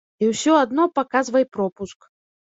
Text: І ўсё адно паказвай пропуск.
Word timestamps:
І 0.23 0.29
ўсё 0.29 0.55
адно 0.61 0.87
паказвай 0.95 1.47
пропуск. 1.59 2.11